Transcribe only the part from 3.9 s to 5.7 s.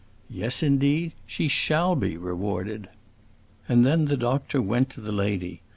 the doctor went to the lady.